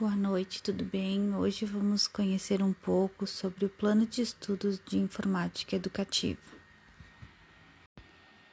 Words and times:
Boa 0.00 0.16
noite, 0.16 0.62
tudo 0.62 0.84
bem? 0.84 1.34
Hoje 1.34 1.66
vamos 1.66 2.08
conhecer 2.08 2.62
um 2.62 2.72
pouco 2.72 3.26
sobre 3.26 3.66
o 3.66 3.68
Plano 3.68 4.06
de 4.06 4.22
Estudos 4.22 4.80
de 4.88 4.98
Informática 4.98 5.76
Educativa. 5.76 6.40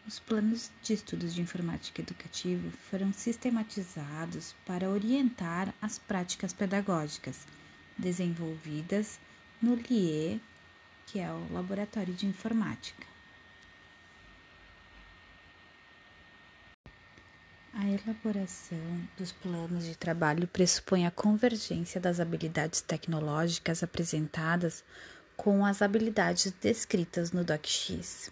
Os 0.05 0.19
planos 0.19 0.69
de 0.83 0.93
estudos 0.93 1.33
de 1.33 1.41
informática 1.41 2.01
educativa 2.01 2.69
foram 2.91 3.13
sistematizados 3.13 4.53
para 4.65 4.89
orientar 4.89 5.73
as 5.81 5.97
práticas 5.97 6.51
pedagógicas 6.51 7.47
desenvolvidas 7.97 9.17
no 9.61 9.75
LIE, 9.75 10.41
que 11.07 11.19
é 11.19 11.31
o 11.31 11.53
Laboratório 11.53 12.13
de 12.13 12.27
Informática. 12.27 13.07
A 17.89 17.91
elaboração 17.91 19.01
dos 19.17 19.31
planos 19.31 19.83
de 19.83 19.97
trabalho 19.97 20.47
pressupõe 20.47 21.07
a 21.07 21.11
convergência 21.11 21.99
das 21.99 22.19
habilidades 22.19 22.81
tecnológicas 22.81 23.81
apresentadas 23.81 24.83
com 25.35 25.65
as 25.65 25.81
habilidades 25.81 26.53
descritas 26.61 27.31
no 27.31 27.43
DocX. 27.43 28.31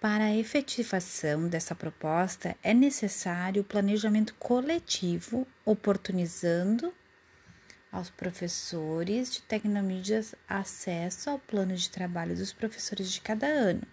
Para 0.00 0.24
a 0.24 0.34
efetivação 0.34 1.46
dessa 1.48 1.74
proposta, 1.74 2.56
é 2.62 2.72
necessário 2.72 3.60
o 3.60 3.66
planejamento 3.66 4.34
coletivo, 4.36 5.46
oportunizando 5.62 6.94
aos 7.92 8.08
professores 8.08 9.34
de 9.34 9.42
tecnomídias 9.42 10.34
acesso 10.48 11.28
ao 11.28 11.38
plano 11.38 11.76
de 11.76 11.90
trabalho 11.90 12.34
dos 12.34 12.54
professores 12.54 13.12
de 13.12 13.20
cada 13.20 13.46
ano 13.46 13.86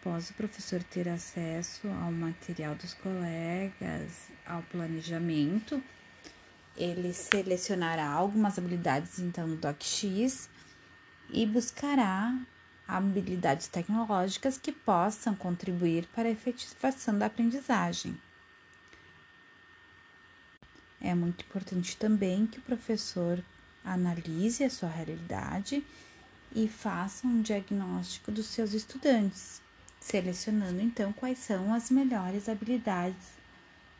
após 0.00 0.30
o 0.30 0.34
professor 0.34 0.82
ter 0.82 1.08
acesso 1.08 1.88
ao 1.88 2.12
material 2.12 2.74
dos 2.76 2.94
colegas, 2.94 4.30
ao 4.46 4.62
planejamento, 4.62 5.82
ele 6.76 7.12
selecionará 7.12 8.08
algumas 8.08 8.56
habilidades 8.58 9.18
então 9.18 9.48
no 9.48 9.56
DocX 9.56 10.48
e 11.30 11.44
buscará 11.44 12.38
habilidades 12.86 13.66
tecnológicas 13.66 14.56
que 14.56 14.70
possam 14.70 15.34
contribuir 15.34 16.06
para 16.14 16.28
a 16.28 16.32
efetivação 16.32 17.18
da 17.18 17.26
aprendizagem. 17.26 18.16
É 21.00 21.14
muito 21.14 21.44
importante 21.44 21.96
também 21.96 22.46
que 22.46 22.58
o 22.58 22.62
professor 22.62 23.42
analise 23.84 24.62
a 24.62 24.70
sua 24.70 24.88
realidade 24.88 25.84
e 26.54 26.68
faça 26.68 27.26
um 27.26 27.42
diagnóstico 27.42 28.30
dos 28.30 28.46
seus 28.46 28.72
estudantes 28.72 29.60
selecionando 30.08 30.80
então 30.80 31.12
quais 31.12 31.38
são 31.38 31.74
as 31.74 31.90
melhores 31.90 32.48
habilidades 32.48 33.36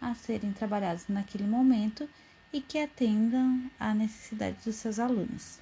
a 0.00 0.14
serem 0.14 0.52
trabalhadas 0.52 1.04
naquele 1.08 1.44
momento 1.44 2.08
e 2.50 2.62
que 2.62 2.78
atendam 2.78 3.70
à 3.78 3.92
necessidade 3.92 4.56
dos 4.64 4.76
seus 4.76 4.98
alunos. 4.98 5.58